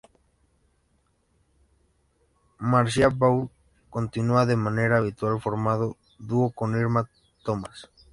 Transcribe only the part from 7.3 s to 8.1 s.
Thomas.